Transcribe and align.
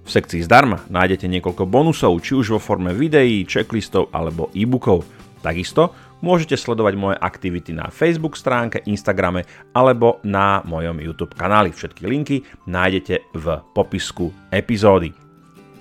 V 0.00 0.08
sekcii 0.08 0.42
zdarma 0.42 0.82
nájdete 0.90 1.30
niekoľko 1.30 1.64
bonusov, 1.68 2.18
či 2.24 2.34
už 2.34 2.56
vo 2.56 2.60
forme 2.60 2.90
videí, 2.96 3.46
checklistov 3.46 4.10
alebo 4.10 4.48
e-bookov. 4.56 5.06
Takisto 5.40 5.96
môžete 6.20 6.56
sledovať 6.56 6.94
moje 7.00 7.16
aktivity 7.16 7.72
na 7.72 7.88
Facebook 7.88 8.36
stránke, 8.36 8.84
Instagrame 8.84 9.48
alebo 9.72 10.20
na 10.24 10.60
mojom 10.68 11.00
YouTube 11.00 11.32
kanáli. 11.32 11.72
Všetky 11.72 12.04
linky 12.04 12.44
nájdete 12.68 13.32
v 13.32 13.46
popisku 13.72 14.28
epizódy. 14.52 15.29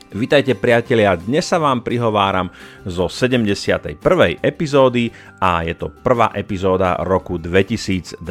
Vitajte 0.09 0.57
priatelia, 0.57 1.13
dnes 1.13 1.45
sa 1.45 1.61
vám 1.61 1.85
prihováram 1.85 2.49
zo 2.81 3.05
71. 3.05 4.01
epizódy 4.41 5.13
a 5.37 5.61
je 5.61 5.77
to 5.77 5.93
prvá 5.93 6.33
epizóda 6.33 6.97
roku 7.05 7.37
2022. 7.37 8.25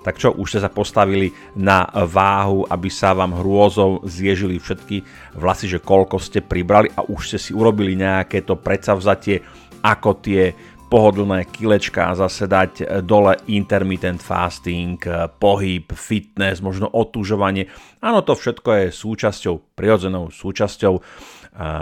Tak 0.00 0.14
čo, 0.16 0.32
už 0.32 0.56
ste 0.56 0.64
sa 0.64 0.72
postavili 0.72 1.28
na 1.52 1.84
váhu, 1.84 2.64
aby 2.64 2.88
sa 2.88 3.12
vám 3.12 3.36
hrôzou 3.36 4.08
zježili 4.08 4.56
všetky 4.56 5.04
vlasy, 5.36 5.68
že 5.68 5.84
koľko 5.84 6.16
ste 6.16 6.40
pribrali 6.40 6.88
a 6.96 7.04
už 7.04 7.28
ste 7.28 7.38
si 7.44 7.52
urobili 7.52 7.92
nejaké 7.92 8.48
to 8.48 8.56
predsavzatie, 8.56 9.44
ako 9.84 10.16
tie 10.24 10.56
pohodlné 10.86 11.50
kilečka 11.50 12.14
zase 12.14 12.46
dať 12.46 13.02
dole 13.02 13.34
intermittent 13.50 14.22
fasting, 14.22 15.02
pohyb, 15.42 15.90
fitness, 15.92 16.62
možno 16.62 16.86
otúžovanie. 16.86 17.66
Áno, 17.98 18.22
to 18.22 18.38
všetko 18.38 18.70
je 18.70 18.86
súčasťou, 18.94 19.74
prirodzenou 19.74 20.30
súčasťou 20.30 20.94
eh, 20.96 21.04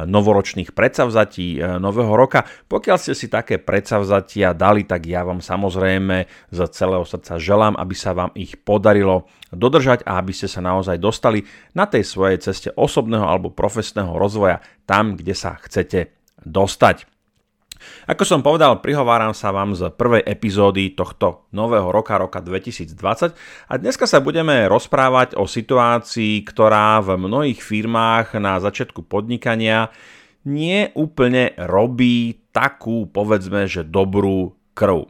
novoročných 0.08 0.72
predsavzatí 0.72 1.60
nového 1.78 2.16
roka. 2.16 2.48
Pokiaľ 2.66 2.96
ste 2.96 3.12
si 3.12 3.28
také 3.28 3.60
predsavzatia 3.60 4.56
dali, 4.56 4.88
tak 4.88 5.04
ja 5.04 5.20
vám 5.20 5.44
samozrejme 5.44 6.24
z 6.48 6.58
celého 6.72 7.04
srdca 7.04 7.36
želám, 7.36 7.76
aby 7.76 7.94
sa 7.94 8.16
vám 8.16 8.32
ich 8.32 8.56
podarilo 8.56 9.28
dodržať 9.52 10.02
a 10.08 10.18
aby 10.18 10.32
ste 10.32 10.48
sa 10.48 10.64
naozaj 10.64 10.96
dostali 10.98 11.44
na 11.76 11.84
tej 11.84 12.08
svojej 12.08 12.40
ceste 12.40 12.72
osobného 12.72 13.24
alebo 13.28 13.52
profesného 13.52 14.16
rozvoja 14.16 14.64
tam, 14.88 15.14
kde 15.14 15.36
sa 15.36 15.60
chcete 15.60 16.12
dostať. 16.44 17.13
Ako 18.04 18.22
som 18.28 18.44
povedal, 18.44 18.84
prihováram 18.84 19.32
sa 19.32 19.48
vám 19.48 19.72
z 19.72 19.88
prvej 19.94 20.22
epizódy 20.28 20.92
tohto 20.92 21.48
nového 21.56 21.88
roka, 21.88 22.20
roka 22.20 22.44
2020 22.44 23.34
a 23.68 23.72
dneska 23.80 24.04
sa 24.04 24.20
budeme 24.20 24.68
rozprávať 24.68 25.40
o 25.40 25.48
situácii, 25.48 26.44
ktorá 26.44 27.00
v 27.00 27.16
mnohých 27.16 27.64
firmách 27.64 28.36
na 28.38 28.60
začiatku 28.60 29.08
podnikania 29.08 29.88
nie 30.44 30.92
úplne 30.92 31.56
robí 31.56 32.44
takú, 32.52 33.08
povedzme, 33.08 33.64
že 33.64 33.82
dobrú 33.82 34.52
krv. 34.76 35.08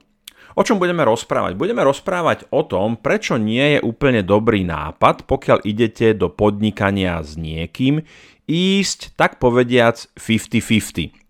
O 0.54 0.62
čom 0.62 0.78
budeme 0.78 1.02
rozprávať? 1.02 1.58
Budeme 1.58 1.82
rozprávať 1.82 2.46
o 2.54 2.62
tom, 2.62 2.94
prečo 2.94 3.34
nie 3.34 3.74
je 3.74 3.80
úplne 3.82 4.22
dobrý 4.22 4.62
nápad, 4.62 5.26
pokiaľ 5.26 5.66
idete 5.66 6.14
do 6.14 6.30
podnikania 6.30 7.18
s 7.26 7.34
niekým, 7.34 8.06
ísť, 8.46 9.18
tak 9.18 9.42
povediac, 9.42 10.06
50-50. 10.14 11.23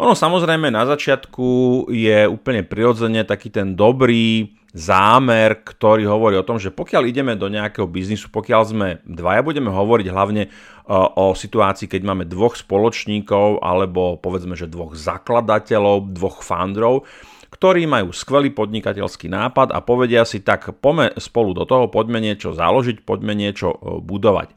Ono 0.00 0.16
samozrejme 0.16 0.72
na 0.72 0.88
začiatku 0.88 1.48
je 1.92 2.24
úplne 2.24 2.64
prirodzene 2.64 3.20
taký 3.28 3.52
ten 3.52 3.76
dobrý 3.76 4.56
zámer, 4.72 5.60
ktorý 5.60 6.08
hovorí 6.08 6.40
o 6.40 6.46
tom, 6.46 6.56
že 6.56 6.72
pokiaľ 6.72 7.02
ideme 7.04 7.36
do 7.36 7.52
nejakého 7.52 7.84
biznisu, 7.84 8.32
pokiaľ 8.32 8.62
sme 8.64 8.88
dvaja, 9.04 9.44
budeme 9.44 9.68
hovoriť 9.68 10.06
hlavne 10.08 10.42
e, 10.46 10.50
o 10.94 11.36
situácii, 11.36 11.84
keď 11.84 12.02
máme 12.06 12.24
dvoch 12.24 12.56
spoločníkov 12.56 13.60
alebo 13.60 14.16
povedzme, 14.16 14.56
že 14.56 14.72
dvoch 14.72 14.96
zakladateľov, 14.96 16.16
dvoch 16.16 16.40
fundrov, 16.40 17.04
ktorí 17.52 17.84
majú 17.84 18.14
skvelý 18.16 18.56
podnikateľský 18.56 19.28
nápad 19.28 19.74
a 19.74 19.84
povedia 19.84 20.24
si 20.24 20.40
tak, 20.40 20.70
poďme 20.80 21.12
spolu 21.20 21.52
do 21.52 21.68
toho, 21.68 21.92
poďme 21.92 22.24
niečo 22.24 22.56
založiť, 22.56 23.04
poďme 23.04 23.36
niečo 23.36 23.74
e, 23.74 24.00
budovať. 24.00 24.54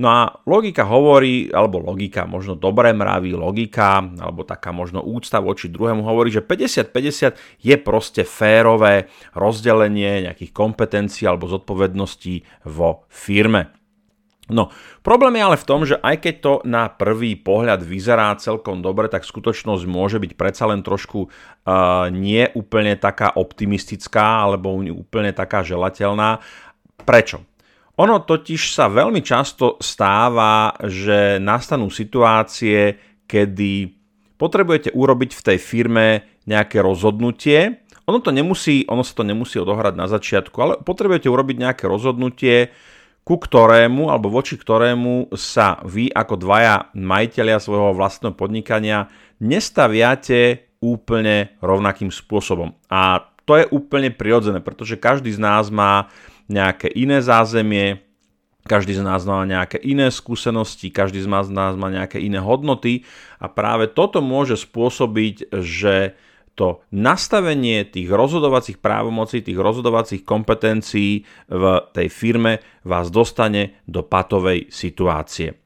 No 0.00 0.08
a 0.08 0.32
logika 0.48 0.88
hovorí, 0.88 1.52
alebo 1.52 1.76
logika, 1.76 2.24
možno 2.24 2.56
dobré 2.56 2.96
mravy, 2.96 3.36
logika, 3.36 4.00
alebo 4.00 4.48
taká 4.48 4.72
možno 4.72 5.04
úcta 5.04 5.44
voči 5.44 5.68
druhému 5.68 6.00
hovorí, 6.00 6.32
že 6.32 6.40
50-50 6.40 7.36
je 7.60 7.76
proste 7.76 8.24
férové 8.24 9.12
rozdelenie 9.36 10.24
nejakých 10.24 10.56
kompetencií 10.56 11.28
alebo 11.28 11.52
zodpovedností 11.52 12.64
vo 12.64 13.04
firme. 13.12 13.76
No, 14.48 14.72
problém 15.04 15.36
je 15.36 15.46
ale 15.46 15.60
v 15.60 15.68
tom, 15.68 15.84
že 15.84 16.00
aj 16.00 16.16
keď 16.16 16.34
to 16.40 16.52
na 16.64 16.88
prvý 16.88 17.36
pohľad 17.36 17.84
vyzerá 17.84 18.32
celkom 18.40 18.80
dobre, 18.80 19.12
tak 19.12 19.28
skutočnosť 19.28 19.84
môže 19.84 20.16
byť 20.16 20.32
predsa 20.32 20.64
len 20.64 20.80
trošku 20.80 21.28
uh, 21.28 22.08
nie 22.08 22.48
úplne 22.56 22.96
taká 22.96 23.36
optimistická 23.36 24.48
alebo 24.48 24.80
úplne 24.80 25.36
taká 25.36 25.60
želateľná. 25.60 26.40
Prečo? 27.04 27.49
Ono 28.00 28.16
totiž 28.24 28.72
sa 28.72 28.88
veľmi 28.88 29.20
často 29.20 29.76
stáva, 29.76 30.72
že 30.88 31.36
nastanú 31.36 31.92
situácie, 31.92 32.96
kedy 33.28 33.92
potrebujete 34.40 34.96
urobiť 34.96 35.30
v 35.36 35.44
tej 35.52 35.58
firme 35.60 36.06
nejaké 36.48 36.80
rozhodnutie. 36.80 37.84
Ono, 38.08 38.24
to 38.24 38.32
nemusí, 38.32 38.88
ono 38.88 39.04
sa 39.04 39.12
to 39.12 39.24
nemusí 39.28 39.60
odohrať 39.60 39.94
na 40.00 40.08
začiatku, 40.08 40.56
ale 40.56 40.74
potrebujete 40.80 41.28
urobiť 41.28 41.56
nejaké 41.60 41.84
rozhodnutie, 41.84 42.72
ku 43.20 43.36
ktorému 43.36 44.08
alebo 44.08 44.32
voči 44.32 44.56
ktorému 44.56 45.36
sa 45.36 45.76
vy 45.84 46.08
ako 46.08 46.40
dvaja 46.40 46.88
majiteľia 46.96 47.60
svojho 47.60 47.92
vlastného 47.92 48.32
podnikania 48.32 49.12
nestaviate 49.44 50.72
úplne 50.80 51.52
rovnakým 51.60 52.08
spôsobom. 52.08 52.72
A 52.88 53.28
to 53.44 53.60
je 53.60 53.68
úplne 53.68 54.08
prirodzené, 54.08 54.64
pretože 54.64 54.96
každý 54.96 55.36
z 55.36 55.40
nás 55.44 55.68
má 55.68 56.08
nejaké 56.50 56.90
iné 56.90 57.22
zázemie, 57.22 58.02
každý 58.66 58.98
z 58.98 59.06
nás 59.06 59.22
má 59.24 59.46
nejaké 59.46 59.78
iné 59.80 60.10
skúsenosti, 60.10 60.90
každý 60.92 61.22
z 61.24 61.30
nás 61.30 61.74
má 61.78 61.88
nejaké 61.88 62.18
iné 62.20 62.42
hodnoty 62.42 63.06
a 63.38 63.48
práve 63.48 63.88
toto 63.88 64.20
môže 64.20 64.58
spôsobiť, 64.58 65.54
že 65.62 66.18
to 66.58 66.84
nastavenie 66.92 67.88
tých 67.88 68.10
rozhodovacích 68.12 68.82
právomocí, 68.82 69.40
tých 69.40 69.56
rozhodovacích 69.56 70.26
kompetencií 70.26 71.24
v 71.48 71.64
tej 71.96 72.08
firme 72.12 72.60
vás 72.84 73.08
dostane 73.08 73.80
do 73.88 74.04
patovej 74.04 74.68
situácie. 74.68 75.56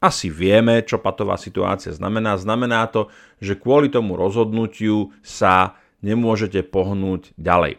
Asi 0.00 0.32
vieme, 0.32 0.80
čo 0.80 0.98
patová 0.98 1.36
situácia 1.36 1.92
znamená. 1.92 2.40
Znamená 2.40 2.88
to, 2.88 3.12
že 3.38 3.60
kvôli 3.60 3.92
tomu 3.92 4.16
rozhodnutiu 4.16 5.12
sa 5.20 5.76
nemôžete 6.00 6.64
pohnúť 6.66 7.36
ďalej. 7.36 7.78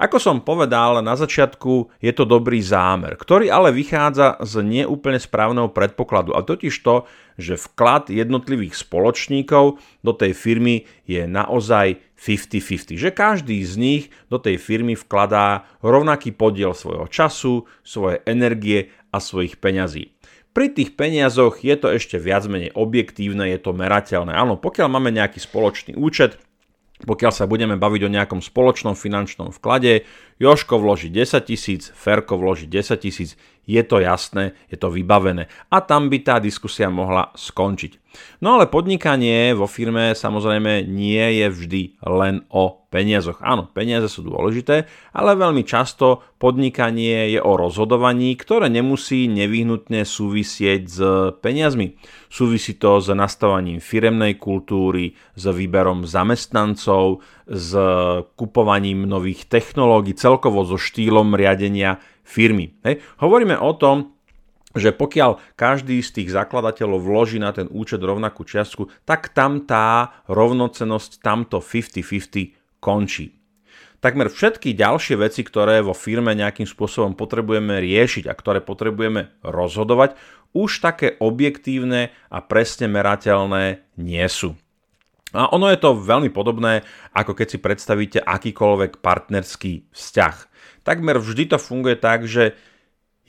Ako 0.00 0.16
som 0.16 0.40
povedal, 0.40 1.04
na 1.04 1.16
začiatku 1.16 1.92
je 2.00 2.12
to 2.14 2.24
dobrý 2.24 2.60
zámer, 2.64 3.16
ktorý 3.16 3.52
ale 3.52 3.74
vychádza 3.74 4.40
z 4.40 4.64
neúplne 4.64 5.20
správneho 5.20 5.68
predpokladu 5.72 6.32
a 6.32 6.44
totiž 6.44 6.74
to, 6.80 7.04
že 7.40 7.56
vklad 7.56 8.12
jednotlivých 8.12 8.76
spoločníkov 8.76 9.80
do 10.04 10.12
tej 10.12 10.36
firmy 10.36 10.84
je 11.08 11.24
naozaj 11.24 12.00
50-50, 12.20 13.00
že 13.00 13.10
každý 13.12 13.64
z 13.64 13.74
nich 13.80 14.04
do 14.28 14.36
tej 14.36 14.60
firmy 14.60 14.92
vkladá 14.92 15.64
rovnaký 15.80 16.36
podiel 16.36 16.76
svojho 16.76 17.08
času, 17.08 17.64
svojej 17.80 18.20
energie 18.28 18.92
a 19.08 19.18
svojich 19.18 19.56
peňazí. 19.56 20.12
Pri 20.50 20.66
tých 20.74 20.98
peniazoch 20.98 21.62
je 21.62 21.78
to 21.78 21.94
ešte 21.94 22.18
viac 22.18 22.42
menej 22.50 22.74
objektívne, 22.74 23.46
je 23.54 23.58
to 23.62 23.70
merateľné. 23.70 24.34
Áno, 24.34 24.58
pokiaľ 24.58 24.88
máme 24.90 25.14
nejaký 25.14 25.38
spoločný 25.38 25.94
účet, 25.94 26.42
pokiaľ 27.04 27.32
sa 27.32 27.48
budeme 27.48 27.80
baviť 27.80 28.02
o 28.06 28.12
nejakom 28.12 28.40
spoločnom 28.44 28.96
finančnom 28.96 29.52
vklade, 29.56 30.04
Joško 30.40 30.80
vloží 30.80 31.12
10 31.12 31.44
tisíc, 31.44 31.92
Ferko 31.92 32.40
vloží 32.40 32.64
10 32.64 32.96
tisíc, 32.96 33.36
je 33.68 33.82
to 33.84 34.00
jasné, 34.00 34.56
je 34.72 34.76
to 34.80 34.88
vybavené. 34.90 35.46
A 35.68 35.84
tam 35.84 36.08
by 36.08 36.18
tá 36.24 36.40
diskusia 36.40 36.88
mohla 36.88 37.28
skončiť. 37.36 38.00
No 38.42 38.58
ale 38.58 38.66
podnikanie 38.66 39.54
vo 39.54 39.70
firme 39.70 40.16
samozrejme 40.16 40.82
nie 40.82 41.22
je 41.38 41.46
vždy 41.46 41.82
len 42.02 42.42
o 42.50 42.82
peniazoch. 42.90 43.38
Áno, 43.38 43.70
peniaze 43.70 44.10
sú 44.10 44.26
dôležité, 44.26 44.90
ale 45.14 45.38
veľmi 45.38 45.62
často 45.62 46.26
podnikanie 46.42 47.30
je 47.30 47.38
o 47.38 47.54
rozhodovaní, 47.54 48.34
ktoré 48.34 48.66
nemusí 48.66 49.30
nevyhnutne 49.30 50.02
súvisieť 50.02 50.82
s 50.90 50.98
peniazmi. 51.38 51.94
Súvisí 52.26 52.74
to 52.74 52.98
s 52.98 53.06
nastavovaním 53.14 53.78
firemnej 53.78 54.34
kultúry, 54.42 55.14
s 55.38 55.44
výberom 55.46 56.02
zamestnancov, 56.02 57.22
s 57.50 57.74
kupovaním 58.38 59.10
nových 59.10 59.50
technológií, 59.50 60.14
celkovo 60.14 60.62
so 60.62 60.78
štýlom 60.78 61.34
riadenia 61.34 61.98
firmy. 62.22 62.78
Hej. 62.86 63.02
Hovoríme 63.18 63.58
o 63.58 63.74
tom, 63.74 64.14
že 64.70 64.94
pokiaľ 64.94 65.42
každý 65.58 65.98
z 65.98 66.22
tých 66.22 66.28
zakladateľov 66.30 67.02
vloží 67.02 67.42
na 67.42 67.50
ten 67.50 67.66
účet 67.66 67.98
rovnakú 67.98 68.46
čiastku, 68.46 68.86
tak 69.02 69.34
tam 69.34 69.66
tá 69.66 70.22
rovnocenosť, 70.30 71.18
tamto 71.18 71.58
50-50 71.58 72.78
končí. 72.78 73.34
Takmer 74.00 74.32
všetky 74.32 74.72
ďalšie 74.72 75.20
veci, 75.20 75.44
ktoré 75.44 75.84
vo 75.84 75.92
firme 75.92 76.32
nejakým 76.32 76.64
spôsobom 76.64 77.12
potrebujeme 77.12 77.82
riešiť 77.84 78.30
a 78.30 78.32
ktoré 78.32 78.64
potrebujeme 78.64 79.28
rozhodovať, 79.44 80.16
už 80.56 80.80
také 80.80 81.20
objektívne 81.20 82.14
a 82.32 82.38
presne 82.40 82.88
merateľné 82.88 83.84
nie 84.00 84.24
sú. 84.30 84.56
A 85.30 85.50
ono 85.54 85.70
je 85.70 85.78
to 85.78 85.98
veľmi 85.98 86.34
podobné, 86.34 86.82
ako 87.14 87.38
keď 87.38 87.46
si 87.46 87.58
predstavíte 87.62 88.18
akýkoľvek 88.22 88.98
partnerský 88.98 89.90
vzťah. 89.94 90.36
Takmer 90.82 91.22
vždy 91.22 91.54
to 91.54 91.58
funguje 91.60 91.94
tak, 91.94 92.26
že 92.26 92.58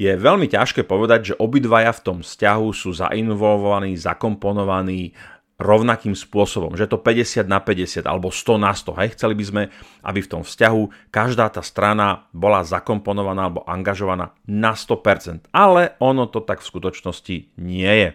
je 0.01 0.11
veľmi 0.17 0.49
ťažké 0.49 0.81
povedať, 0.89 1.33
že 1.33 1.37
obidvaja 1.37 1.93
v 1.93 2.03
tom 2.03 2.17
vzťahu 2.25 2.67
sú 2.73 2.89
zainvolvovaní, 2.97 3.93
zakomponovaní 3.93 5.13
rovnakým 5.61 6.17
spôsobom, 6.17 6.73
že 6.73 6.89
to 6.89 6.97
50 6.97 7.45
na 7.45 7.61
50 7.61 8.09
alebo 8.09 8.33
100 8.33 8.57
na 8.57 8.73
100. 8.73 8.97
Hej? 8.97 9.09
Chceli 9.13 9.33
by 9.37 9.43
sme, 9.45 9.63
aby 10.01 10.19
v 10.25 10.31
tom 10.33 10.41
vzťahu 10.41 11.13
každá 11.13 11.53
tá 11.53 11.61
strana 11.61 12.25
bola 12.33 12.65
zakomponovaná 12.65 13.47
alebo 13.47 13.61
angažovaná 13.69 14.33
na 14.49 14.73
100%. 14.73 15.53
Ale 15.53 15.93
ono 16.01 16.25
to 16.25 16.41
tak 16.41 16.65
v 16.65 16.69
skutočnosti 16.73 17.35
nie 17.61 17.93
je. 17.93 18.09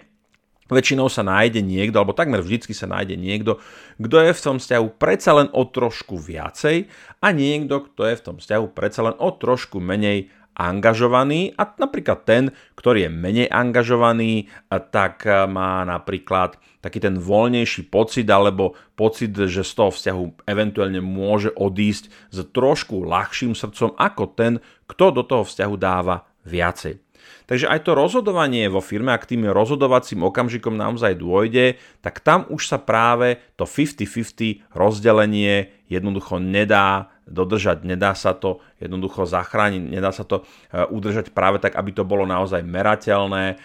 Väčšinou 0.66 1.06
sa 1.06 1.22
nájde 1.22 1.62
niekto, 1.62 2.02
alebo 2.02 2.16
takmer 2.16 2.42
vždycky 2.42 2.74
sa 2.74 2.90
nájde 2.90 3.14
niekto, 3.14 3.62
kto 4.02 4.16
je 4.18 4.32
v 4.34 4.42
tom 4.42 4.56
vzťahu 4.58 4.86
predsa 4.98 5.30
len 5.38 5.48
o 5.54 5.62
trošku 5.62 6.18
viacej 6.18 6.90
a 7.22 7.26
niekto, 7.30 7.86
kto 7.86 8.02
je 8.10 8.14
v 8.18 8.24
tom 8.24 8.36
vzťahu 8.42 8.66
predsa 8.74 9.06
len 9.06 9.14
o 9.22 9.30
trošku 9.30 9.78
menej 9.78 10.34
angažovaný 10.56 11.52
a 11.54 11.68
napríklad 11.68 12.24
ten, 12.24 12.50
ktorý 12.74 13.06
je 13.06 13.10
menej 13.12 13.48
angažovaný, 13.52 14.48
tak 14.72 15.28
má 15.28 15.84
napríklad 15.84 16.56
taký 16.80 16.98
ten 16.98 17.20
voľnejší 17.20 17.92
pocit 17.92 18.24
alebo 18.26 18.72
pocit, 18.96 19.36
že 19.36 19.60
z 19.60 19.72
toho 19.76 19.92
vzťahu 19.92 20.48
eventuálne 20.48 21.04
môže 21.04 21.52
odísť 21.52 22.08
s 22.32 22.38
trošku 22.50 23.04
ľahším 23.04 23.52
srdcom 23.52 23.94
ako 24.00 24.24
ten, 24.32 24.58
kto 24.88 25.12
do 25.12 25.22
toho 25.22 25.44
vzťahu 25.44 25.74
dáva 25.76 26.24
viacej. 26.48 27.05
Takže 27.46 27.70
aj 27.70 27.86
to 27.86 27.94
rozhodovanie 27.94 28.66
vo 28.66 28.82
firme, 28.82 29.14
ak 29.14 29.26
tým 29.26 29.46
rozhodovacím 29.50 30.26
okamžikom 30.26 30.74
naozaj 30.74 31.18
dôjde, 31.18 31.78
tak 32.02 32.20
tam 32.20 32.44
už 32.50 32.66
sa 32.66 32.78
práve 32.82 33.38
to 33.54 33.64
50-50 33.66 34.74
rozdelenie 34.74 35.70
jednoducho 35.86 36.42
nedá 36.42 37.15
dodržať, 37.26 37.82
nedá 37.82 38.14
sa 38.14 38.32
to 38.38 38.62
jednoducho 38.78 39.26
zachrániť, 39.26 39.82
nedá 39.82 40.14
sa 40.14 40.22
to 40.22 40.46
e, 40.70 40.82
udržať 40.86 41.34
práve 41.34 41.58
tak, 41.58 41.74
aby 41.74 41.90
to 41.90 42.06
bolo 42.06 42.22
naozaj 42.22 42.62
merateľné, 42.62 43.58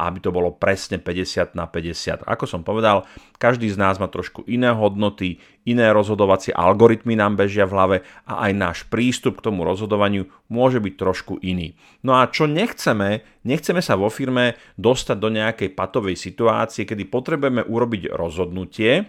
aby 0.00 0.18
to 0.20 0.28
bolo 0.32 0.52
presne 0.52 1.00
50 1.00 1.56
na 1.56 1.68
50. 1.68 2.24
Ako 2.24 2.44
som 2.44 2.64
povedal, 2.64 3.08
každý 3.36 3.68
z 3.72 3.80
nás 3.80 3.96
má 3.96 4.08
trošku 4.08 4.44
iné 4.48 4.72
hodnoty, 4.72 5.40
iné 5.64 5.88
rozhodovacie 5.92 6.52
algoritmy 6.52 7.16
nám 7.16 7.40
bežia 7.40 7.64
v 7.64 7.74
hlave 7.76 7.96
a 8.28 8.48
aj 8.48 8.52
náš 8.52 8.78
prístup 8.88 9.40
k 9.40 9.44
tomu 9.48 9.64
rozhodovaniu 9.64 10.28
môže 10.52 10.80
byť 10.80 10.94
trošku 10.96 11.40
iný. 11.40 11.76
No 12.04 12.16
a 12.20 12.28
čo 12.28 12.44
nechceme, 12.44 13.24
nechceme 13.44 13.80
sa 13.80 13.96
vo 13.96 14.12
firme 14.12 14.56
dostať 14.76 15.16
do 15.16 15.28
nejakej 15.32 15.72
patovej 15.72 16.16
situácie, 16.16 16.84
kedy 16.84 17.08
potrebujeme 17.08 17.64
urobiť 17.64 18.12
rozhodnutie 18.12 19.08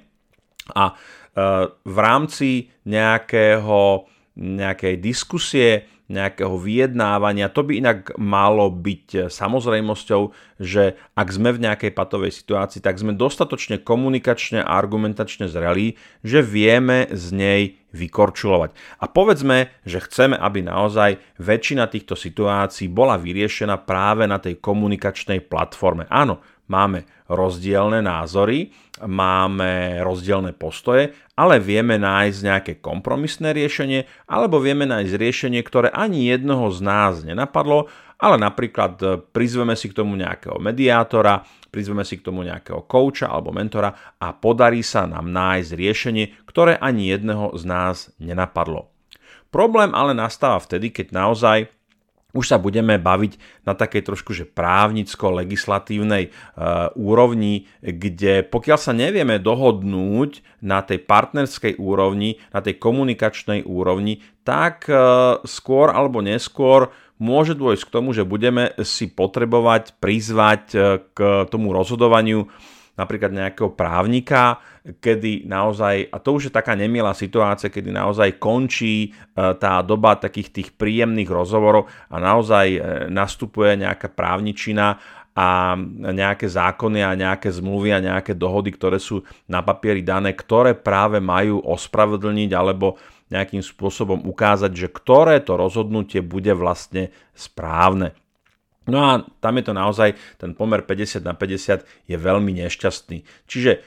a 0.72 0.98
v 1.36 1.98
rámci 2.00 2.72
nejakého, 2.88 4.08
nejakej 4.40 4.96
diskusie, 5.04 5.92
nejakého 6.06 6.54
vyjednávania. 6.62 7.50
To 7.50 7.66
by 7.66 7.82
inak 7.82 8.14
malo 8.22 8.70
byť 8.70 9.34
samozrejmosťou, 9.34 10.22
že 10.62 11.02
ak 11.18 11.28
sme 11.34 11.50
v 11.50 11.66
nejakej 11.66 11.92
patovej 11.98 12.30
situácii, 12.30 12.78
tak 12.78 13.02
sme 13.02 13.18
dostatočne 13.18 13.82
komunikačne 13.82 14.62
a 14.62 14.78
argumentačne 14.78 15.50
zrelí, 15.50 15.98
že 16.22 16.46
vieme 16.46 17.10
z 17.10 17.26
nej 17.34 17.62
vykorčulovať. 17.90 18.78
A 19.02 19.10
povedzme, 19.10 19.74
že 19.82 20.04
chceme, 20.04 20.38
aby 20.38 20.62
naozaj 20.62 21.18
väčšina 21.42 21.90
týchto 21.90 22.14
situácií 22.14 22.86
bola 22.86 23.18
vyriešená 23.18 23.82
práve 23.82 24.30
na 24.30 24.38
tej 24.38 24.62
komunikačnej 24.62 25.42
platforme. 25.42 26.06
Áno, 26.14 26.38
máme 26.70 27.10
rozdielne 27.26 28.06
názory, 28.06 28.70
máme 29.04 30.00
rozdielne 30.00 30.56
postoje, 30.56 31.12
ale 31.36 31.60
vieme 31.60 32.00
nájsť 32.00 32.40
nejaké 32.40 32.74
kompromisné 32.80 33.52
riešenie, 33.52 34.08
alebo 34.32 34.64
vieme 34.64 34.88
nájsť 34.88 35.14
riešenie, 35.20 35.62
ktoré 35.68 35.92
ani 35.92 36.32
jednoho 36.32 36.72
z 36.72 36.80
nás 36.80 37.14
nenapadlo, 37.28 37.92
ale 38.16 38.40
napríklad 38.40 38.94
e, 39.04 39.06
prizveme 39.20 39.76
si 39.76 39.92
k 39.92 39.98
tomu 40.00 40.16
nejakého 40.16 40.56
mediátora, 40.64 41.44
prizveme 41.68 42.08
si 42.08 42.16
k 42.16 42.26
tomu 42.32 42.48
nejakého 42.48 42.88
kouča 42.88 43.28
alebo 43.28 43.52
mentora 43.52 44.16
a 44.16 44.32
podarí 44.32 44.80
sa 44.80 45.04
nám 45.04 45.28
nájsť 45.28 45.72
riešenie, 45.76 46.26
ktoré 46.48 46.80
ani 46.80 47.12
jedného 47.12 47.52
z 47.60 47.64
nás 47.68 48.16
nenapadlo. 48.16 48.88
Problém 49.52 49.92
ale 49.92 50.16
nastáva 50.16 50.60
vtedy, 50.64 50.92
keď 50.92 51.12
naozaj 51.12 51.58
už 52.36 52.52
sa 52.52 52.58
budeme 52.60 53.00
baviť 53.00 53.64
na 53.64 53.72
takej 53.72 54.04
trošku 54.04 54.36
že 54.36 54.44
právnicko-legislatívnej 54.44 56.24
e, 56.28 56.30
úrovni, 57.00 57.72
kde 57.80 58.44
pokiaľ 58.44 58.78
sa 58.78 58.92
nevieme 58.92 59.40
dohodnúť 59.40 60.44
na 60.60 60.84
tej 60.84 61.00
partnerskej 61.08 61.80
úrovni, 61.80 62.44
na 62.52 62.60
tej 62.60 62.76
komunikačnej 62.76 63.64
úrovni, 63.64 64.20
tak 64.44 64.92
e, 64.92 64.94
skôr 65.48 65.96
alebo 65.96 66.20
neskôr 66.20 66.92
môže 67.16 67.56
dôjsť 67.56 67.88
k 67.88 67.94
tomu, 67.96 68.12
že 68.12 68.28
budeme 68.28 68.76
si 68.84 69.08
potrebovať 69.08 69.96
prizvať 70.04 70.64
e, 70.76 70.78
k 71.16 71.48
tomu 71.48 71.72
rozhodovaniu 71.72 72.52
napríklad 72.96 73.32
nejakého 73.32 73.76
právnika, 73.76 74.60
kedy 75.04 75.48
naozaj, 75.48 76.10
a 76.12 76.18
to 76.20 76.40
už 76.40 76.50
je 76.50 76.54
taká 76.54 76.74
nemilá 76.76 77.12
situácia, 77.12 77.72
kedy 77.72 77.92
naozaj 77.92 78.40
končí 78.40 79.10
e, 79.10 79.10
tá 79.36 79.84
doba 79.84 80.16
takých 80.16 80.50
tých 80.52 80.70
príjemných 80.76 81.28
rozhovorov 81.28 81.92
a 82.12 82.16
naozaj 82.20 82.68
e, 82.72 82.80
nastupuje 83.12 83.76
nejaká 83.84 84.12
právničina 84.12 85.00
a 85.36 85.76
nejaké 86.16 86.48
zákony 86.48 87.04
a 87.04 87.12
nejaké 87.12 87.52
zmluvy 87.52 87.92
a 87.92 88.00
nejaké 88.00 88.40
dohody, 88.40 88.72
ktoré 88.72 89.04
sú 89.04 89.20
na 89.52 89.60
papieri 89.60 90.00
dané, 90.00 90.32
ktoré 90.32 90.72
práve 90.72 91.20
majú 91.20 91.60
ospravedlniť 91.60 92.52
alebo 92.56 92.96
nejakým 93.28 93.60
spôsobom 93.60 94.24
ukázať, 94.24 94.72
že 94.72 94.88
ktoré 94.88 95.44
to 95.44 95.60
rozhodnutie 95.60 96.24
bude 96.24 96.56
vlastne 96.56 97.12
správne. 97.36 98.16
No 98.86 98.98
a 99.02 99.12
tam 99.42 99.58
je 99.58 99.64
to 99.66 99.74
naozaj, 99.74 100.14
ten 100.38 100.54
pomer 100.54 100.86
50 100.86 101.26
na 101.26 101.34
50 101.34 101.86
je 102.06 102.18
veľmi 102.18 102.54
nešťastný. 102.62 103.26
Čiže 103.50 103.82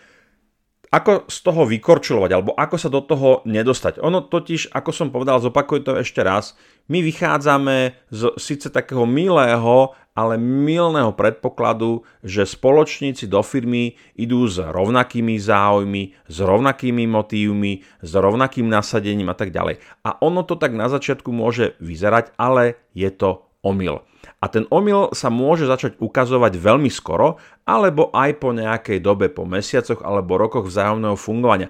ako 0.88 1.28
z 1.28 1.38
toho 1.44 1.68
vykorčulovať, 1.68 2.30
alebo 2.32 2.56
ako 2.56 2.76
sa 2.80 2.88
do 2.88 3.04
toho 3.04 3.44
nedostať. 3.44 4.00
Ono 4.00 4.24
totiž, 4.24 4.72
ako 4.72 4.90
som 4.92 5.12
povedal, 5.12 5.36
zopakujem 5.36 5.84
to 5.84 5.92
ešte 6.00 6.24
raz, 6.24 6.56
my 6.88 7.04
vychádzame 7.04 8.08
z 8.08 8.22
síce 8.40 8.72
takého 8.72 9.04
milého, 9.04 9.92
ale 10.16 10.40
milného 10.40 11.12
predpokladu, 11.12 12.02
že 12.24 12.48
spoločníci 12.48 13.28
do 13.28 13.44
firmy 13.44 14.00
idú 14.16 14.48
s 14.48 14.56
rovnakými 14.56 15.36
záujmy, 15.36 16.16
s 16.24 16.36
rovnakými 16.40 17.04
motívmi, 17.04 17.84
s 18.00 18.12
rovnakým 18.16 18.66
nasadením 18.66 19.28
a 19.28 19.36
tak 19.36 19.52
ďalej. 19.52 19.84
A 20.08 20.16
ono 20.24 20.40
to 20.42 20.56
tak 20.56 20.72
na 20.72 20.88
začiatku 20.88 21.28
môže 21.28 21.76
vyzerať, 21.84 22.32
ale 22.40 22.80
je 22.96 23.12
to 23.12 23.47
omyl. 23.68 24.00
A 24.38 24.46
ten 24.46 24.64
omyl 24.70 25.10
sa 25.12 25.28
môže 25.28 25.66
začať 25.66 25.98
ukazovať 25.98 26.56
veľmi 26.56 26.88
skoro, 26.88 27.42
alebo 27.66 28.08
aj 28.14 28.30
po 28.38 28.54
nejakej 28.54 29.02
dobe, 29.02 29.28
po 29.28 29.44
mesiacoch 29.44 30.00
alebo 30.00 30.40
rokoch 30.40 30.64
vzájomného 30.70 31.18
fungovania. 31.18 31.68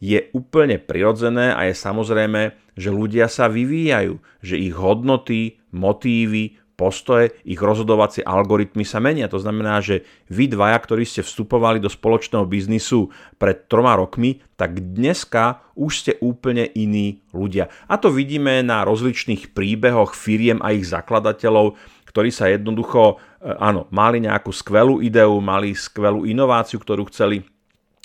Je 0.00 0.30
úplne 0.32 0.80
prirodzené 0.80 1.52
a 1.52 1.68
je 1.68 1.74
samozrejme, 1.76 2.56
že 2.76 2.88
ľudia 2.88 3.28
sa 3.28 3.48
vyvíjajú, 3.52 4.16
že 4.40 4.56
ich 4.56 4.72
hodnoty, 4.72 5.60
motívy, 5.72 6.56
postoje, 6.80 7.36
ich 7.44 7.60
rozhodovacie 7.60 8.24
algoritmy 8.24 8.88
sa 8.88 9.04
menia. 9.04 9.28
To 9.28 9.36
znamená, 9.36 9.84
že 9.84 10.08
vy 10.32 10.48
dvaja, 10.48 10.80
ktorí 10.80 11.04
ste 11.04 11.20
vstupovali 11.20 11.76
do 11.76 11.92
spoločného 11.92 12.48
biznisu 12.48 13.12
pred 13.36 13.68
troma 13.68 14.00
rokmi, 14.00 14.40
tak 14.56 14.80
dneska 14.80 15.60
už 15.76 15.92
ste 15.92 16.12
úplne 16.24 16.64
iní 16.72 17.20
ľudia. 17.36 17.68
A 17.84 18.00
to 18.00 18.08
vidíme 18.08 18.64
na 18.64 18.88
rozličných 18.88 19.52
príbehoch 19.52 20.16
firiem 20.16 20.64
a 20.64 20.72
ich 20.72 20.88
zakladateľov, 20.88 21.76
ktorí 22.08 22.32
sa 22.32 22.48
jednoducho, 22.48 23.20
e, 23.44 23.54
áno, 23.60 23.84
mali 23.92 24.24
nejakú 24.24 24.48
skvelú 24.50 25.04
ideu, 25.04 25.36
mali 25.38 25.76
skvelú 25.76 26.24
inováciu, 26.26 26.82
ktorú 26.82 27.06
chceli 27.12 27.40
e, 27.40 27.44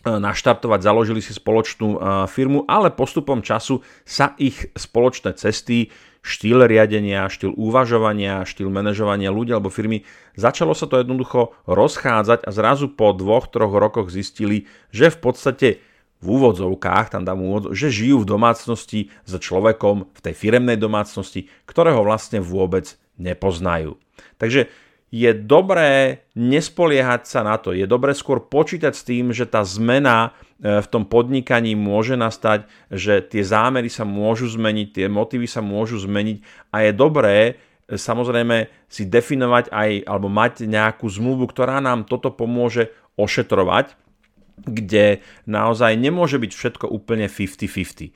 naštartovať, 0.06 0.80
založili 0.86 1.26
si 1.26 1.34
spoločnú 1.34 1.90
e, 1.96 2.00
firmu, 2.30 2.70
ale 2.70 2.94
postupom 2.94 3.42
času 3.42 3.82
sa 4.06 4.38
ich 4.38 4.70
spoločné 4.78 5.34
cesty, 5.34 5.90
štýl 6.26 6.66
riadenia, 6.66 7.30
štýl 7.30 7.54
uvažovania, 7.54 8.42
štýl 8.50 8.74
manažovania 8.74 9.30
ľudí 9.30 9.54
alebo 9.54 9.70
firmy, 9.70 10.02
začalo 10.34 10.74
sa 10.74 10.90
to 10.90 10.98
jednoducho 10.98 11.54
rozchádzať 11.70 12.42
a 12.42 12.50
zrazu 12.50 12.90
po 12.90 13.14
dvoch, 13.14 13.46
troch 13.46 13.70
rokoch 13.70 14.10
zistili, 14.10 14.66
že 14.90 15.14
v 15.14 15.18
podstate 15.22 15.68
v 16.26 16.28
úvodzovkách, 16.42 17.14
tam 17.14 17.22
dám 17.22 17.46
úvod, 17.46 17.78
že 17.78 17.94
žijú 17.94 18.26
v 18.26 18.30
domácnosti 18.34 19.14
s 19.30 19.32
človekom 19.38 20.10
v 20.10 20.20
tej 20.26 20.34
firemnej 20.34 20.82
domácnosti, 20.82 21.54
ktorého 21.70 22.02
vlastne 22.02 22.42
vôbec 22.42 22.98
nepoznajú. 23.22 24.02
Takže 24.42 24.74
je 25.14 25.32
dobré 25.32 26.26
nespoliehať 26.34 27.30
sa 27.30 27.46
na 27.46 27.62
to. 27.62 27.78
Je 27.78 27.86
dobré 27.86 28.18
skôr 28.18 28.42
počítať 28.42 28.92
s 28.98 29.06
tým, 29.06 29.30
že 29.32 29.46
tá 29.46 29.62
zmena 29.62 30.34
v 30.64 30.88
tom 30.88 31.04
podnikaní 31.04 31.76
môže 31.76 32.16
nastať, 32.16 32.64
že 32.88 33.20
tie 33.20 33.44
zámery 33.44 33.92
sa 33.92 34.08
môžu 34.08 34.48
zmeniť, 34.48 34.88
tie 34.96 35.08
motívy 35.12 35.52
sa 35.52 35.60
môžu 35.60 36.00
zmeniť 36.00 36.72
a 36.72 36.88
je 36.88 36.92
dobré 36.96 37.36
e, 37.44 37.54
samozrejme 38.00 38.72
si 38.88 39.04
definovať 39.04 39.68
aj 39.68 39.90
alebo 40.08 40.32
mať 40.32 40.64
nejakú 40.64 41.12
zmluvu, 41.12 41.52
ktorá 41.52 41.84
nám 41.84 42.08
toto 42.08 42.32
pomôže 42.32 42.96
ošetrovať, 43.20 44.00
kde 44.64 45.20
naozaj 45.44 46.00
nemôže 46.00 46.40
byť 46.40 46.52
všetko 46.56 46.86
úplne 46.88 47.28
50-50. 47.28 48.16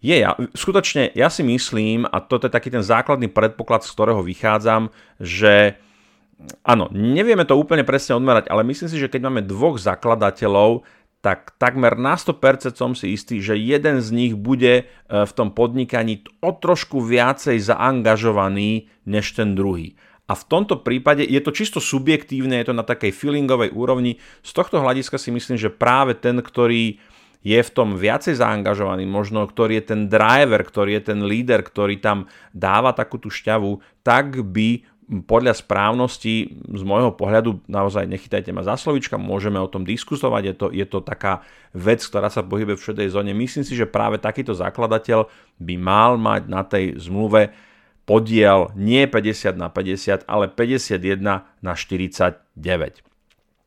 Je, 0.00 0.16
ja, 0.16 0.32
skutočne, 0.56 1.12
ja 1.12 1.28
si 1.28 1.44
myslím, 1.44 2.08
a 2.08 2.24
toto 2.24 2.48
je 2.48 2.54
taký 2.56 2.72
ten 2.72 2.80
základný 2.80 3.28
predpoklad, 3.28 3.84
z 3.84 3.92
ktorého 3.92 4.24
vychádzam, 4.24 4.88
že 5.20 5.76
áno, 6.64 6.88
nevieme 6.88 7.44
to 7.44 7.58
úplne 7.58 7.84
presne 7.84 8.16
odmerať, 8.16 8.48
ale 8.48 8.64
myslím 8.64 8.88
si, 8.88 8.96
že 8.96 9.12
keď 9.12 9.28
máme 9.28 9.44
dvoch 9.44 9.76
zakladateľov, 9.76 10.88
tak 11.20 11.52
takmer 11.60 12.00
na 12.00 12.16
100% 12.16 12.72
som 12.72 12.96
si 12.96 13.12
istý, 13.12 13.44
že 13.44 13.60
jeden 13.60 14.00
z 14.00 14.08
nich 14.08 14.32
bude 14.32 14.74
e, 14.80 14.84
v 15.08 15.32
tom 15.36 15.52
podnikaní 15.52 16.24
o 16.40 16.56
trošku 16.56 17.04
viacej 17.04 17.60
zaangažovaný 17.60 18.88
než 19.04 19.36
ten 19.36 19.52
druhý. 19.52 20.00
A 20.30 20.38
v 20.38 20.46
tomto 20.46 20.80
prípade 20.80 21.26
je 21.26 21.42
to 21.42 21.50
čisto 21.52 21.82
subjektívne, 21.82 22.56
je 22.62 22.70
to 22.70 22.74
na 22.78 22.86
takej 22.86 23.10
feelingovej 23.12 23.74
úrovni. 23.74 24.22
Z 24.46 24.54
tohto 24.54 24.78
hľadiska 24.78 25.18
si 25.18 25.34
myslím, 25.34 25.58
že 25.58 25.74
práve 25.74 26.14
ten, 26.14 26.38
ktorý 26.38 27.02
je 27.40 27.60
v 27.60 27.70
tom 27.72 27.96
viacej 27.96 28.36
zaangažovaný, 28.36 29.08
možno 29.08 29.42
ktorý 29.48 29.80
je 29.80 29.84
ten 29.96 30.00
driver, 30.12 30.60
ktorý 30.60 31.00
je 31.00 31.02
ten 31.12 31.20
líder, 31.24 31.64
ktorý 31.64 31.96
tam 31.98 32.28
dáva 32.52 32.92
takú 32.92 33.16
tú 33.16 33.32
šťavu, 33.32 33.80
tak 34.04 34.44
by 34.44 34.84
podľa 35.26 35.58
správnosti 35.58 36.34
z 36.54 36.82
môjho 36.86 37.10
pohľadu 37.10 37.66
naozaj 37.66 38.06
nechytajte 38.06 38.54
ma 38.54 38.62
za 38.62 38.78
slovička, 38.78 39.18
môžeme 39.18 39.58
o 39.58 39.66
tom 39.66 39.82
diskutovať, 39.82 40.42
je 40.42 40.54
to, 40.54 40.66
je 40.70 40.86
to 40.86 40.98
taká 41.02 41.42
vec, 41.74 41.98
ktorá 41.98 42.30
sa 42.30 42.46
pohybuje 42.46 42.78
v 42.78 42.86
šedej 42.86 43.08
zóne. 43.10 43.34
Myslím 43.34 43.66
si, 43.66 43.74
že 43.74 43.90
práve 43.90 44.22
takýto 44.22 44.54
zakladateľ 44.54 45.26
by 45.58 45.74
mal 45.76 46.14
mať 46.14 46.42
na 46.46 46.62
tej 46.62 46.94
zmluve 47.02 47.50
podiel 48.06 48.74
nie 48.74 49.06
50 49.06 49.54
na 49.54 49.70
50, 49.70 50.26
ale 50.26 50.50
51 50.50 51.22
na 51.62 51.72
49. 51.74 52.42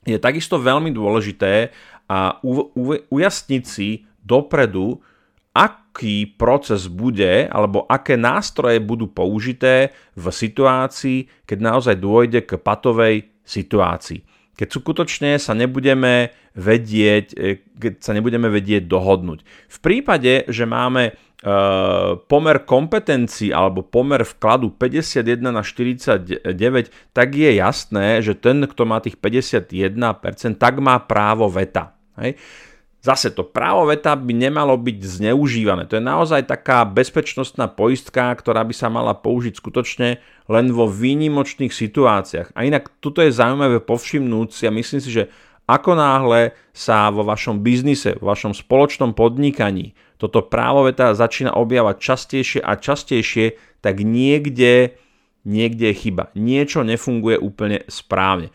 Je 0.04 0.20
takisto 0.20 0.60
veľmi 0.60 0.92
dôležité, 0.92 1.72
a 2.12 2.40
u, 2.44 2.70
u, 2.76 2.84
ujasniť 3.10 3.64
si 3.64 4.04
dopredu, 4.24 5.00
aký 5.53 6.25
proces 6.25 6.89
bude 6.89 7.45
alebo 7.45 7.86
aké 7.86 8.17
nástroje 8.17 8.81
budú 8.81 9.05
použité 9.07 9.93
v 10.17 10.25
situácii, 10.33 11.45
keď 11.45 11.57
naozaj 11.62 11.95
dôjde 12.01 12.41
k 12.50 12.57
patovej 12.57 13.29
situácii. 13.45 14.25
Keď 14.53 14.67
skutočne 14.69 15.31
sa 15.41 15.57
nebudeme 15.57 16.33
vedieť, 16.53 17.25
e, 17.33 17.65
keď 17.77 17.93
sa 18.01 18.13
nebudeme 18.13 18.50
vedieť 18.50 18.86
dohodnúť. 18.86 19.41
V 19.45 19.77
prípade, 19.81 20.45
že 20.45 20.69
máme 20.69 21.10
e, 21.10 21.13
pomer 22.29 22.62
kompetencií 22.62 23.50
alebo 23.50 23.81
pomer 23.81 24.22
vkladu 24.22 24.69
51 24.77 25.50
na 25.50 25.65
49, 25.65 26.53
tak 27.13 27.27
je 27.33 27.51
jasné, 27.57 28.22
že 28.22 28.38
ten, 28.38 28.62
kto 28.69 28.86
má 28.86 29.01
tých 29.01 29.17
51%, 29.17 30.62
tak 30.62 30.77
má 30.77 31.01
právo 31.01 31.50
veta. 31.50 31.98
Hej. 32.22 32.38
Zase 33.03 33.36
to 33.36 33.43
právo 33.43 33.91
veta 33.91 34.15
by 34.15 34.31
nemalo 34.31 34.79
byť 34.79 34.98
zneužívané. 35.03 35.91
To 35.91 36.00
je 36.00 36.03
naozaj 36.07 36.48
taká 36.48 36.88
bezpečnostná 36.88 37.67
poistka, 37.67 38.31
ktorá 38.31 38.63
by 38.63 38.72
sa 38.72 38.88
mala 38.88 39.12
použiť 39.12 39.60
skutočne 39.60 40.24
len 40.48 40.65
vo 40.72 40.88
výnimočných 40.88 41.75
situáciách. 41.75 42.55
A 42.55 42.63
inak 42.63 42.88
tuto 43.03 43.19
je 43.19 43.36
zaujímavé 43.36 43.83
povšimnúť 43.83 44.50
si 44.55 44.63
a 44.63 44.72
myslím 44.72 45.03
si, 45.03 45.12
že 45.12 45.27
ako 45.67 46.00
náhle 46.00 46.55
sa 46.72 47.12
vo 47.12 47.27
vašom 47.27 47.60
biznise, 47.60 48.15
vo 48.24 48.31
vašom 48.31 48.55
spoločnom 48.55 49.12
podnikaní 49.12 49.95
toto 50.24 50.39
právo 50.39 50.88
veta 50.88 51.12
začína 51.12 51.51
objavať 51.51 52.00
častejšie 52.00 52.60
a 52.63 52.79
častejšie, 52.79 53.60
tak 53.83 54.00
niekde, 54.07 54.95
niekde 55.43 55.91
je 55.91 56.00
chyba. 56.00 56.31
Niečo 56.31 56.88
nefunguje 56.88 57.36
úplne 57.36 57.83
správne. 57.91 58.48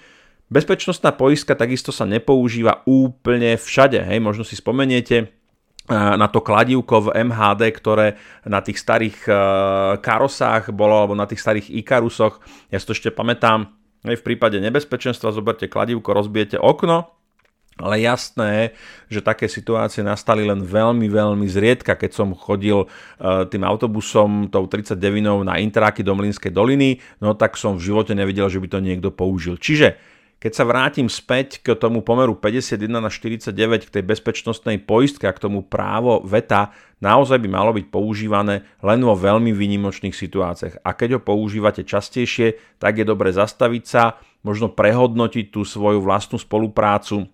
Bezpečnostná 0.48 1.12
poistka 1.12 1.52
takisto 1.52 1.92
sa 1.92 2.08
nepoužíva 2.08 2.80
úplne 2.88 3.60
všade. 3.60 4.00
Hej, 4.00 4.24
možno 4.24 4.48
si 4.48 4.56
spomeniete, 4.56 5.28
na 5.92 6.28
to 6.28 6.44
kladívko 6.44 7.08
v 7.08 7.28
MHD, 7.28 7.72
ktoré 7.72 8.16
na 8.48 8.64
tých 8.64 8.80
starých 8.80 9.28
karosách 10.00 10.72
bolo, 10.72 11.00
alebo 11.00 11.12
na 11.16 11.28
tých 11.28 11.40
starých 11.40 11.68
Ikarusoch. 11.84 12.40
Ja 12.72 12.80
si 12.80 12.88
to 12.88 12.96
ešte 12.96 13.12
pamätám, 13.12 13.72
v 14.04 14.24
prípade 14.24 14.56
nebezpečenstva 14.60 15.36
zoberte 15.36 15.68
kladívko, 15.68 16.16
rozbijete 16.16 16.56
okno, 16.56 17.12
ale 17.78 18.02
jasné, 18.02 18.72
že 19.06 19.22
také 19.22 19.46
situácie 19.46 20.02
nastali 20.02 20.48
len 20.48 20.64
veľmi, 20.64 21.08
veľmi 21.08 21.46
zriedka, 21.46 21.94
keď 21.96 22.10
som 22.10 22.32
chodil 22.32 22.88
tým 23.22 23.62
autobusom, 23.64 24.50
tou 24.50 24.64
39 24.68 25.44
na 25.44 25.60
Interáky 25.60 26.04
do 26.04 26.16
Mlinskej 26.16 26.50
doliny, 26.50 27.00
no 27.20 27.32
tak 27.36 27.56
som 27.56 27.76
v 27.76 27.84
živote 27.84 28.16
nevidel, 28.16 28.50
že 28.50 28.58
by 28.58 28.68
to 28.68 28.78
niekto 28.80 29.08
použil. 29.12 29.56
Čiže 29.56 30.17
keď 30.38 30.52
sa 30.54 30.64
vrátim 30.66 31.10
späť 31.10 31.58
k 31.58 31.74
tomu 31.74 31.98
pomeru 32.02 32.38
51 32.38 32.86
na 32.86 33.10
49, 33.10 33.50
k 33.86 33.90
tej 33.90 34.04
bezpečnostnej 34.06 34.78
poistke 34.78 35.26
a 35.26 35.34
k 35.34 35.42
tomu 35.42 35.66
právo 35.66 36.22
veta, 36.22 36.70
naozaj 37.02 37.42
by 37.42 37.48
malo 37.50 37.74
byť 37.74 37.86
používané 37.90 38.62
len 38.78 39.00
vo 39.02 39.18
veľmi 39.18 39.50
výnimočných 39.50 40.14
situáciách. 40.14 40.86
A 40.86 40.90
keď 40.94 41.18
ho 41.18 41.20
používate 41.22 41.82
častejšie, 41.82 42.78
tak 42.78 43.02
je 43.02 43.04
dobre 43.06 43.34
zastaviť 43.34 43.84
sa, 43.86 44.22
možno 44.46 44.70
prehodnotiť 44.70 45.50
tú 45.50 45.66
svoju 45.66 45.98
vlastnú 45.98 46.38
spoluprácu, 46.38 47.26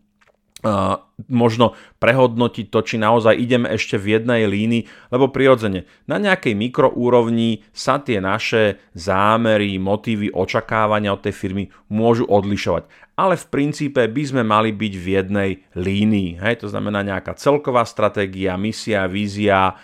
možno 1.31 1.79
prehodnotiť 2.03 2.67
to, 2.73 2.81
či 2.83 2.97
naozaj 2.99 3.39
ideme 3.39 3.71
ešte 3.71 4.01
v 4.01 4.19
jednej 4.19 4.51
línii, 4.51 5.13
lebo 5.15 5.31
prirodzene 5.31 5.87
na 6.11 6.19
nejakej 6.19 6.57
mikroúrovni 6.59 7.63
sa 7.71 8.03
tie 8.03 8.19
naše 8.19 8.83
zámery, 8.97 9.79
motívy, 9.79 10.33
očakávania 10.35 11.15
od 11.15 11.23
tej 11.23 11.35
firmy 11.37 11.65
môžu 11.93 12.27
odlišovať. 12.27 12.91
Ale 13.15 13.39
v 13.39 13.47
princípe 13.47 14.03
by 14.03 14.23
sme 14.27 14.43
mali 14.43 14.75
byť 14.75 14.95
v 14.99 15.07
jednej 15.07 15.51
línii. 15.79 16.43
Hej? 16.43 16.67
To 16.67 16.69
znamená 16.73 17.07
nejaká 17.07 17.39
celková 17.39 17.87
stratégia, 17.87 18.59
misia, 18.59 19.07
vízia, 19.07 19.79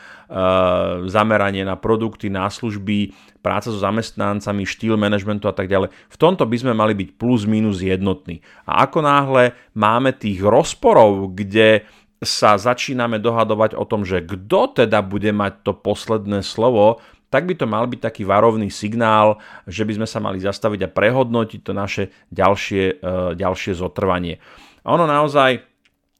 zameranie 1.10 1.66
na 1.66 1.74
produkty, 1.74 2.30
na 2.30 2.46
služby, 2.46 3.10
práca 3.42 3.74
so 3.74 3.78
zamestnancami, 3.82 4.62
štýl 4.62 4.94
manažmentu 4.94 5.50
a 5.50 5.54
tak 5.54 5.66
ďalej. 5.66 5.90
V 5.90 6.16
tomto 6.16 6.46
by 6.46 6.56
sme 6.56 6.72
mali 6.72 6.94
byť 6.94 7.08
plus 7.18 7.50
minus 7.50 7.82
jednotní. 7.82 8.38
A 8.62 8.86
ako 8.86 9.02
náhle 9.02 9.58
máme 9.74 10.14
tých 10.14 10.38
rozporov, 10.38 11.34
kde 11.34 11.82
sa 12.20 12.60
začíname 12.60 13.16
dohadovať 13.18 13.74
o 13.74 13.84
tom, 13.88 14.04
že 14.04 14.22
kto 14.22 14.84
teda 14.84 15.00
bude 15.00 15.32
mať 15.32 15.64
to 15.64 15.72
posledné 15.72 16.44
slovo, 16.44 17.00
tak 17.32 17.46
by 17.46 17.54
to 17.56 17.64
mal 17.64 17.86
byť 17.86 18.00
taký 18.02 18.22
varovný 18.26 18.68
signál, 18.68 19.38
že 19.64 19.86
by 19.86 20.02
sme 20.02 20.08
sa 20.10 20.18
mali 20.18 20.42
zastaviť 20.42 20.84
a 20.84 20.92
prehodnotiť 20.92 21.60
to 21.62 21.72
naše 21.72 22.04
ďalšie, 22.28 22.84
eh, 23.00 23.30
ďalšie 23.34 23.72
zotrvanie. 23.72 24.42
A 24.84 24.94
ono 24.94 25.06
naozaj, 25.08 25.62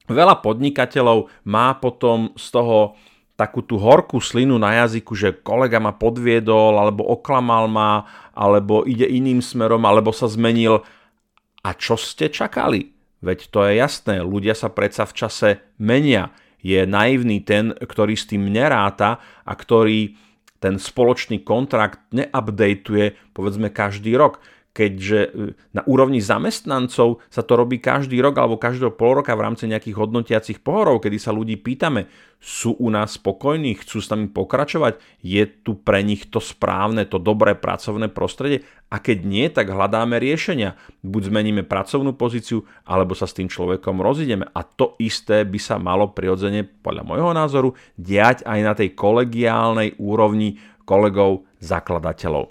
veľa 0.07 0.41
podnikateľov 0.41 1.29
má 1.47 1.77
potom 1.77 2.33
z 2.39 2.47
toho 2.49 2.97
takú 3.41 3.65
tú 3.65 3.81
horkú 3.81 4.21
slinu 4.21 4.61
na 4.61 4.85
jazyku, 4.85 5.17
že 5.17 5.33
kolega 5.33 5.81
ma 5.81 5.97
podviedol, 5.97 6.77
alebo 6.77 7.09
oklamal 7.09 7.65
ma, 7.73 8.05
alebo 8.37 8.85
ide 8.85 9.09
iným 9.09 9.41
smerom, 9.41 9.81
alebo 9.89 10.13
sa 10.13 10.29
zmenil. 10.29 10.85
A 11.65 11.73
čo 11.73 11.97
ste 11.97 12.29
čakali? 12.29 12.93
Veď 13.25 13.49
to 13.49 13.65
je 13.65 13.81
jasné, 13.81 14.21
ľudia 14.21 14.53
sa 14.53 14.69
predsa 14.69 15.09
v 15.09 15.17
čase 15.17 15.49
menia. 15.81 16.37
Je 16.61 16.85
naivný 16.85 17.41
ten, 17.41 17.73
ktorý 17.73 18.13
s 18.13 18.29
tým 18.29 18.53
neráta 18.53 19.17
a 19.49 19.53
ktorý 19.57 20.21
ten 20.61 20.77
spoločný 20.77 21.41
kontrakt 21.41 22.05
neupdateuje 22.13 23.33
povedzme 23.33 23.73
každý 23.73 24.13
rok 24.21 24.45
keďže 24.71 25.21
e, 25.21 25.31
na 25.75 25.83
úrovni 25.87 26.23
zamestnancov 26.23 27.21
sa 27.27 27.43
to 27.43 27.53
robí 27.59 27.83
každý 27.83 28.23
rok 28.23 28.39
alebo 28.39 28.61
každého 28.61 28.95
pol 28.95 29.19
roka 29.19 29.35
v 29.35 29.45
rámci 29.45 29.67
nejakých 29.67 29.99
hodnotiacich 29.99 30.59
pohorov, 30.63 31.03
kedy 31.03 31.19
sa 31.19 31.35
ľudí 31.35 31.59
pýtame, 31.59 32.07
sú 32.41 32.79
u 32.79 32.89
nás 32.89 33.21
spokojní, 33.21 33.77
chcú 33.83 34.01
s 34.01 34.09
nami 34.09 34.31
pokračovať, 34.31 34.97
je 35.21 35.45
tu 35.45 35.77
pre 35.77 36.01
nich 36.01 36.31
to 36.31 36.41
správne, 36.41 37.05
to 37.05 37.21
dobré 37.21 37.53
pracovné 37.59 38.09
prostredie 38.09 38.65
a 38.89 38.99
keď 38.99 39.19
nie, 39.23 39.47
tak 39.47 39.71
hľadáme 39.71 40.19
riešenia. 40.19 40.75
Buď 41.07 41.31
zmeníme 41.31 41.63
pracovnú 41.63 42.17
pozíciu, 42.19 42.67
alebo 42.83 43.15
sa 43.15 43.31
s 43.31 43.37
tým 43.39 43.47
človekom 43.47 44.03
rozídeme. 44.03 44.51
A 44.51 44.67
to 44.67 44.99
isté 44.99 45.47
by 45.47 45.63
sa 45.63 45.79
malo 45.79 46.11
prirodzene, 46.11 46.67
podľa 46.67 47.07
môjho 47.07 47.31
názoru, 47.31 47.69
diať 47.95 48.43
aj 48.43 48.61
na 48.65 48.73
tej 48.75 48.99
kolegiálnej 48.99 49.95
úrovni 50.03 50.59
kolegov 50.83 51.47
zakladateľov. 51.63 52.51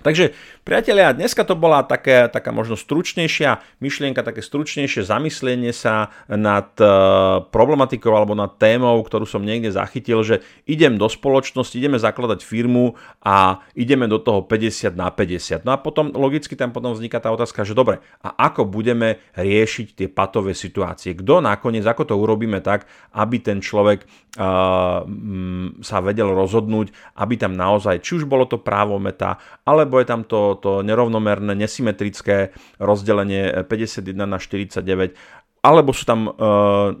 Takže 0.00 0.32
Priatelia, 0.70 1.10
dneska 1.10 1.42
to 1.42 1.58
bola 1.58 1.82
také, 1.82 2.30
taká 2.30 2.54
možno 2.54 2.78
stručnejšia 2.78 3.58
myšlienka, 3.82 4.22
také 4.22 4.38
stručnejšie 4.38 5.02
zamyslenie 5.02 5.74
sa 5.74 6.14
nad 6.30 6.70
uh, 6.78 7.42
problematikou 7.50 8.14
alebo 8.14 8.38
nad 8.38 8.54
témou, 8.54 9.02
ktorú 9.02 9.26
som 9.26 9.42
niekde 9.42 9.74
zachytil, 9.74 10.22
že 10.22 10.46
idem 10.70 10.94
do 10.94 11.10
spoločnosti, 11.10 11.74
ideme 11.74 11.98
zakladať 11.98 12.46
firmu 12.46 12.94
a 13.18 13.66
ideme 13.74 14.06
do 14.06 14.22
toho 14.22 14.46
50 14.46 14.94
na 14.94 15.10
50. 15.10 15.66
No 15.66 15.74
a 15.74 15.82
potom 15.82 16.14
logicky 16.14 16.54
tam 16.54 16.70
potom 16.70 16.94
vzniká 16.94 17.18
tá 17.18 17.34
otázka, 17.34 17.66
že 17.66 17.74
dobre, 17.74 17.98
a 18.22 18.30
ako 18.30 18.62
budeme 18.62 19.18
riešiť 19.34 19.98
tie 19.98 20.06
patové 20.06 20.54
situácie? 20.54 21.18
Kto 21.18 21.42
nakoniec, 21.42 21.82
ako 21.82 22.06
to 22.06 22.14
urobíme 22.14 22.62
tak, 22.62 22.86
aby 23.18 23.42
ten 23.42 23.58
človek 23.58 24.06
uh, 24.38 25.02
sa 25.82 25.98
vedel 25.98 26.30
rozhodnúť, 26.30 27.18
aby 27.18 27.34
tam 27.34 27.58
naozaj, 27.58 28.06
či 28.06 28.22
už 28.22 28.30
bolo 28.30 28.46
to 28.46 28.62
právo 28.62 29.02
meta, 29.02 29.34
alebo 29.66 29.98
je 29.98 30.06
tam 30.06 30.22
to 30.22 30.59
to, 30.60 30.84
nerovnomerné, 30.84 31.56
nesymetrické 31.56 32.52
rozdelenie 32.76 33.64
51 33.64 34.28
na 34.28 34.36
49 34.36 35.40
alebo 35.60 35.92
sú 35.92 36.08
tam 36.08 36.24
e, 36.24 36.32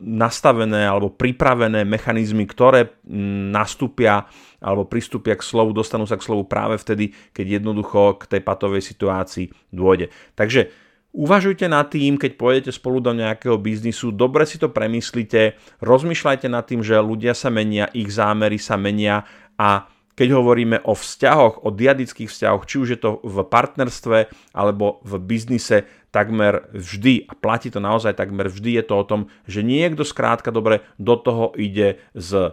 nastavené 0.04 0.84
alebo 0.84 1.08
pripravené 1.08 1.88
mechanizmy, 1.88 2.44
ktoré 2.44 2.92
m, 3.08 3.48
nastúpia 3.48 4.28
alebo 4.60 4.84
pristúpia 4.84 5.32
k 5.32 5.44
slovu, 5.44 5.72
dostanú 5.72 6.04
sa 6.04 6.20
k 6.20 6.26
slovu 6.28 6.44
práve 6.44 6.76
vtedy, 6.76 7.16
keď 7.32 7.60
jednoducho 7.60 8.20
k 8.20 8.36
tej 8.36 8.40
patovej 8.44 8.84
situácii 8.84 9.48
dôjde. 9.72 10.12
Takže 10.36 10.68
uvažujte 11.16 11.72
nad 11.72 11.88
tým, 11.88 12.20
keď 12.20 12.36
pôjdete 12.36 12.70
spolu 12.76 13.00
do 13.00 13.16
nejakého 13.16 13.56
biznisu, 13.56 14.12
dobre 14.12 14.44
si 14.44 14.60
to 14.60 14.68
premyslite, 14.68 15.56
rozmýšľajte 15.80 16.46
nad 16.52 16.68
tým, 16.68 16.84
že 16.84 17.00
ľudia 17.00 17.32
sa 17.32 17.48
menia, 17.48 17.88
ich 17.96 18.12
zámery 18.12 18.60
sa 18.60 18.76
menia 18.76 19.24
a 19.56 19.88
keď 20.20 20.36
hovoríme 20.36 20.84
o 20.84 20.92
vzťahoch, 20.92 21.64
o 21.64 21.72
diadických 21.72 22.28
vzťahoch, 22.28 22.68
či 22.68 22.76
už 22.76 22.88
je 22.92 23.00
to 23.00 23.24
v 23.24 23.40
partnerstve 23.40 24.28
alebo 24.52 25.00
v 25.00 25.16
biznise, 25.16 25.88
takmer 26.12 26.68
vždy, 26.76 27.24
a 27.24 27.32
platí 27.32 27.72
to 27.72 27.80
naozaj 27.80 28.12
takmer 28.12 28.52
vždy, 28.52 28.76
je 28.76 28.84
to 28.84 28.94
o 29.00 29.08
tom, 29.08 29.32
že 29.48 29.64
niekto 29.64 30.04
skrátka 30.04 30.52
dobre 30.52 30.84
do 31.00 31.16
toho 31.16 31.56
ide 31.56 32.04
z 32.12 32.30
e, 32.36 32.50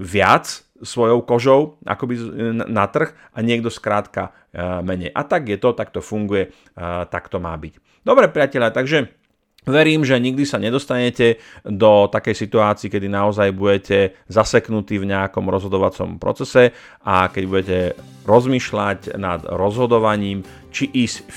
viac 0.00 0.64
svojou 0.80 1.20
kožou 1.28 1.76
akoby 1.84 2.16
na 2.56 2.88
trh 2.88 3.12
a 3.36 3.44
niekto 3.44 3.68
skrátka 3.68 4.32
e, 4.48 4.62
menej. 4.80 5.12
A 5.12 5.28
tak 5.28 5.44
je 5.52 5.60
to, 5.60 5.76
tak 5.76 5.92
to 5.92 6.00
funguje, 6.00 6.48
e, 6.48 6.80
tak 7.12 7.28
to 7.28 7.36
má 7.36 7.52
byť. 7.52 8.00
Dobre 8.00 8.32
priateľa, 8.32 8.72
takže 8.72 9.17
Verím, 9.68 10.00
že 10.00 10.16
nikdy 10.16 10.48
sa 10.48 10.56
nedostanete 10.56 11.44
do 11.60 12.08
takej 12.08 12.32
situácii, 12.32 12.88
kedy 12.88 13.04
naozaj 13.12 13.52
budete 13.52 14.16
zaseknutí 14.32 14.96
v 14.96 15.12
nejakom 15.12 15.44
rozhodovacom 15.44 16.16
procese 16.16 16.72
a 17.04 17.28
keď 17.28 17.44
budete 17.44 17.78
rozmýšľať 18.24 19.20
nad 19.20 19.44
rozhodovaním, 19.44 20.40
či 20.72 20.88
ísť 20.88 21.28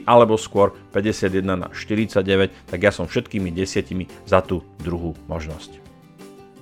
50-50 0.00 0.08
alebo 0.08 0.40
skôr 0.40 0.72
51 0.96 1.44
na 1.44 1.68
49, 1.68 2.72
tak 2.72 2.78
ja 2.80 2.88
som 2.88 3.04
všetkými 3.04 3.52
desiatimi 3.52 4.08
za 4.24 4.40
tú 4.40 4.64
druhú 4.80 5.12
možnosť. 5.28 5.87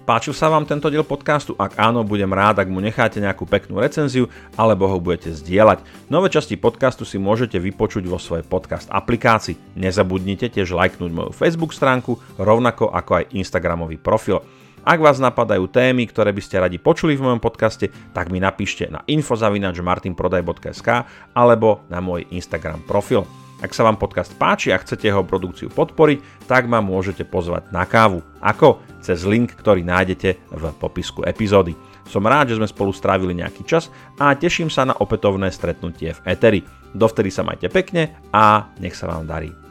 Páčil 0.07 0.39
sa 0.39 0.47
vám 0.47 0.63
tento 0.63 0.87
diel 0.87 1.03
podcastu? 1.03 1.59
Ak 1.59 1.83
áno, 1.83 2.07
budem 2.07 2.31
rád, 2.31 2.63
ak 2.63 2.71
mu 2.71 2.79
necháte 2.79 3.19
nejakú 3.19 3.43
peknú 3.43 3.83
recenziu 3.83 4.31
alebo 4.55 4.87
ho 4.87 5.03
budete 5.03 5.35
zdieľať. 5.35 5.83
Nové 6.07 6.31
časti 6.31 6.55
podcastu 6.55 7.03
si 7.03 7.19
môžete 7.19 7.59
vypočuť 7.59 8.07
vo 8.07 8.15
svojej 8.15 8.47
podcast 8.47 8.87
aplikácii. 8.87 9.75
Nezabudnite 9.75 10.47
tiež 10.47 10.79
lajknúť 10.79 11.11
moju 11.11 11.35
Facebook 11.35 11.75
stránku, 11.75 12.23
rovnako 12.39 12.87
ako 12.95 13.19
aj 13.19 13.35
Instagramový 13.35 13.99
profil. 13.99 14.47
Ak 14.87 15.03
vás 15.03 15.19
napadajú 15.19 15.67
témy, 15.67 16.07
ktoré 16.07 16.31
by 16.31 16.39
ste 16.39 16.63
radi 16.63 16.79
počuli 16.79 17.19
v 17.19 17.27
mojom 17.27 17.43
podcaste, 17.43 17.91
tak 18.15 18.31
mi 18.31 18.39
napíšte 18.39 18.87
na 18.87 19.03
infozavinačmartinprodaj.sk 19.11 20.89
alebo 21.35 21.83
na 21.91 21.99
môj 21.99 22.31
Instagram 22.31 22.79
profil. 22.87 23.27
Ak 23.65 23.73
sa 23.73 23.89
vám 23.89 23.97
podcast 23.97 24.37
páči 24.37 24.69
a 24.69 24.77
chcete 24.77 25.09
jeho 25.09 25.25
produkciu 25.25 25.73
podporiť, 25.73 26.45
tak 26.45 26.69
ma 26.69 26.85
môžete 26.85 27.25
pozvať 27.25 27.73
na 27.73 27.89
kávu. 27.89 28.21
Ako? 28.45 28.85
Cez 29.01 29.25
link, 29.25 29.57
ktorý 29.57 29.81
nájdete 29.87 30.53
v 30.53 30.65
popisku 30.77 31.25
epizódy. 31.25 31.73
Som 32.07 32.29
rád, 32.29 32.53
že 32.53 32.59
sme 32.61 32.69
spolu 32.69 32.93
strávili 32.93 33.33
nejaký 33.35 33.65
čas 33.65 33.89
a 34.21 34.37
teším 34.37 34.69
sa 34.69 34.85
na 34.85 34.95
opätovné 34.95 35.49
stretnutie 35.51 36.13
v 36.13 36.21
Eteri. 36.29 36.61
Dovtedy 36.93 37.33
sa 37.33 37.43
majte 37.43 37.73
pekne 37.73 38.15
a 38.31 38.71
nech 38.79 38.95
sa 38.95 39.09
vám 39.09 39.25
darí. 39.25 39.66